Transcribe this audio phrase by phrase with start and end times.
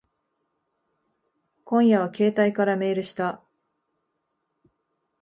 [1.63, 3.43] 今夜は携帯からメールした。